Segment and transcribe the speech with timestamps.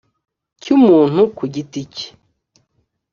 [0.61, 2.07] cy umuntu ku giti cye